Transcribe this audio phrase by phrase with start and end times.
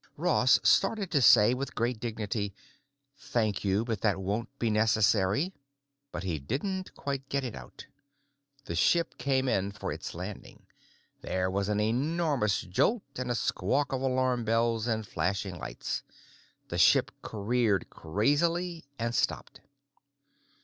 [0.17, 2.55] Ross started to say with great dignity,
[3.19, 5.53] "Thank you, but that won't be necessary."
[6.11, 7.85] But he didn't quite get it out.
[8.65, 10.65] The ship came in for its landing.
[11.21, 16.01] There was an enormous jolt and a squawk of alarm bells and flashing lights.
[16.69, 19.61] The ship careened crazily, and stopped.